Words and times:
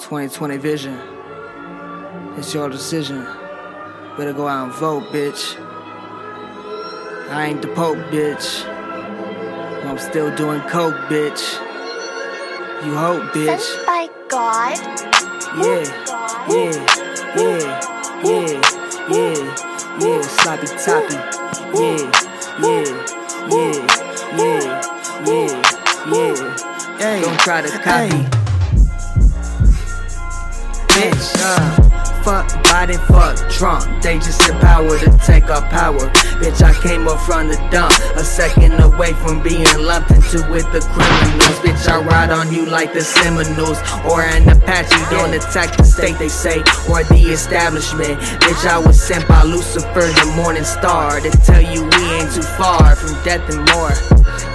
2020 0.00 0.56
vision. 0.56 0.98
It's 2.38 2.54
your 2.54 2.70
decision. 2.70 3.22
Better 4.16 4.32
go 4.32 4.48
out 4.48 4.64
and 4.64 4.74
vote, 4.74 5.04
bitch. 5.12 5.60
I 7.28 7.46
ain't 7.48 7.60
the 7.60 7.68
Pope, 7.68 7.98
bitch. 8.10 8.66
I'm 9.84 9.98
still 9.98 10.34
doing 10.34 10.62
coke, 10.62 10.96
bitch. 11.10 11.54
You 12.84 12.94
hope, 12.94 13.22
bitch. 13.34 13.60
Sent 13.60 13.86
by 13.86 14.08
God. 14.28 14.78
Yeah, 15.58 15.84
yeah, 16.48 16.72
yeah, 17.36 17.60
yeah, 18.24 18.60
yeah, 19.10 19.98
yeah, 20.00 20.22
sloppy 20.22 20.66
toppy. 20.66 21.14
Yeah, 21.76 22.10
yeah, 22.58 22.84
yeah, 23.50 23.74
yeah, 24.38 24.82
yeah, 26.06 26.56
yeah. 26.98 27.20
Don't 27.20 27.40
try 27.40 27.60
to 27.60 27.68
copy. 27.78 28.39
Bitch, 31.00 31.34
uh. 31.40 31.90
Fuck 32.22 32.48
Biden, 32.68 33.00
fuck 33.08 33.50
Trump. 33.50 34.02
They 34.02 34.16
just 34.18 34.46
empower 34.46 34.98
to 34.98 35.18
take 35.24 35.48
our 35.48 35.66
power. 35.70 36.04
Bitch, 36.36 36.60
I 36.60 36.74
came 36.82 37.08
up 37.08 37.18
from 37.20 37.48
the 37.48 37.56
dump. 37.70 37.92
A 38.16 38.24
second 38.24 38.78
away 38.78 39.14
from 39.14 39.42
being 39.42 39.64
lumped 39.78 40.10
into 40.10 40.46
with 40.50 40.70
the 40.72 40.80
criminals. 40.92 41.58
Bitch, 41.64 41.79
On 42.28 42.52
you 42.52 42.66
like 42.66 42.92
the 42.92 43.00
Seminoles. 43.00 43.78
Or 44.04 44.20
an 44.20 44.46
Apache. 44.48 44.94
Don't 45.10 45.32
attack 45.32 45.76
the 45.76 45.84
state, 45.84 46.18
they 46.18 46.28
say. 46.28 46.58
Or 46.88 47.02
the 47.04 47.30
establishment. 47.32 48.20
Bitch, 48.44 48.68
I 48.68 48.78
was 48.78 49.00
sent 49.00 49.26
by 49.26 49.42
Lucifer, 49.42 50.00
the 50.00 50.32
morning 50.36 50.64
star. 50.64 51.18
To 51.20 51.30
tell 51.30 51.62
you 51.62 51.82
we 51.82 52.04
ain't 52.12 52.32
too 52.34 52.42
far 52.42 52.94
from 52.94 53.14
death 53.24 53.48
and 53.48 53.64
more. 53.72 53.92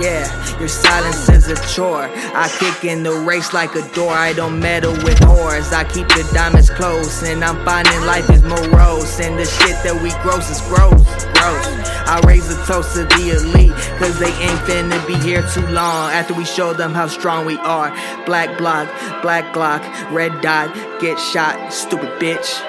Yeah, 0.00 0.26
your 0.58 0.68
silence 0.68 1.28
is 1.28 1.48
a 1.48 1.56
chore. 1.74 2.10
I 2.34 2.48
kick 2.58 2.84
in 2.84 3.02
the 3.02 3.12
race 3.12 3.52
like 3.52 3.74
a 3.74 3.82
door. 3.94 4.12
I 4.12 4.32
don't 4.32 4.58
meddle 4.58 4.92
with 4.92 5.18
whores. 5.20 5.72
I 5.72 5.84
keep 5.84 6.08
the 6.08 6.28
diamonds 6.34 6.70
close, 6.70 7.22
and 7.22 7.44
I'm 7.44 7.64
finding 7.64 8.00
life 8.02 8.28
is 8.30 8.42
morose. 8.42 9.20
And 9.20 9.38
the 9.38 9.44
shit 9.44 9.76
that 9.84 9.94
we 10.02 10.10
gross 10.22 10.50
is 10.50 10.60
gross, 10.68 11.02
gross. 11.38 11.66
I 12.06 12.20
raise 12.26 12.50
a 12.50 12.66
toast 12.66 12.94
to 12.94 13.04
the 13.04 13.36
elite, 13.36 13.72
cause 13.98 14.18
they 14.18 14.32
ain't 14.32 14.60
finna 14.60 15.04
be 15.06 15.14
here 15.14 15.42
too 15.54 15.66
long. 15.68 16.10
After 16.12 16.34
we 16.34 16.44
show 16.44 16.72
them 16.72 16.92
how 16.94 17.06
strong 17.06 17.46
we 17.52 17.58
are. 17.58 17.90
Black 18.24 18.56
block, 18.56 18.88
black 19.22 19.52
Glock, 19.52 19.82
red 20.10 20.40
dot, 20.40 20.72
get 21.00 21.18
shot, 21.18 21.72
stupid 21.72 22.08
bitch. 22.18 22.62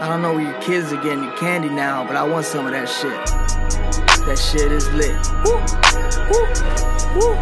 I 0.00 0.08
don't 0.08 0.22
know 0.22 0.32
where 0.34 0.50
your 0.50 0.60
kids 0.60 0.92
are 0.92 1.02
getting 1.02 1.24
your 1.24 1.36
candy 1.36 1.68
now, 1.68 2.04
but 2.04 2.16
I 2.16 2.24
want 2.24 2.46
some 2.46 2.66
of 2.66 2.72
that 2.72 2.88
shit. 2.88 3.14
That 4.26 4.38
shit 4.38 4.72
is 4.72 4.88
lit. 4.90 5.14
Woo, 5.44 5.58
woo, 6.30 6.46
woo, 7.14 7.34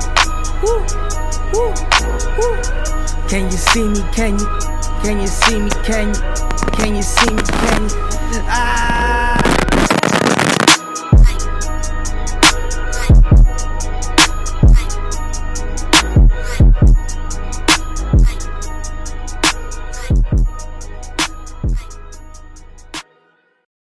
woo, 0.62 0.80
woo, 1.54 1.72
woo. 2.38 3.28
Can 3.28 3.50
you 3.50 3.56
see 3.56 3.88
me? 3.88 4.00
Can 4.12 4.38
you? 4.38 4.46
Can 5.02 5.20
you 5.20 5.26
see 5.26 5.58
me? 5.60 5.70
Can 5.84 6.08
you? 6.08 6.20
Can 6.76 6.94
you 6.94 7.02
see 7.02 7.32
me? 7.32 7.42
Can 7.42 7.82
you? 7.88 7.96
Ah! 8.48 8.85